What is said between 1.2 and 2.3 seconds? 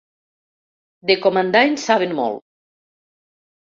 comandar en saben